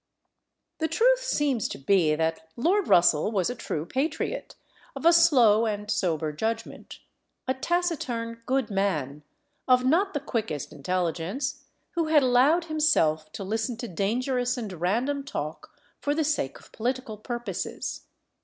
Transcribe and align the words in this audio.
The 0.79 0.87
truth 0.87 1.19
seems 1.21 1.67
to 1.67 1.77
be 1.77 2.15
that 2.15 2.49
Lord 2.55 2.87
Russell 2.87 3.31
was 3.31 3.51
a 3.51 3.55
true 3.55 3.85
patriot, 3.85 4.55
of 4.95 5.05
a 5.05 5.13
slow 5.13 5.67
and 5.67 5.91
sober 5.91 6.31
judgment, 6.31 6.97
a 7.47 7.53
taciturn, 7.53 8.41
good 8.47 8.71
man, 8.71 9.21
of 9.67 9.85
not 9.85 10.15
the 10.15 10.19
quickest 10.19 10.73
intelligence, 10.73 11.65
who 11.91 12.05
had 12.07 12.23
allowed 12.23 12.65
himself 12.65 13.31
to 13.33 13.43
listen 13.43 13.77
to 13.77 13.87
dangerous 13.87 14.57
and 14.57 14.73
random 14.73 15.23
talk 15.23 15.71
for 15.99 16.15
the 16.15 16.23
sake 16.23 16.57
of 16.59 16.71
political 16.71 17.15
purposes. 17.19 18.07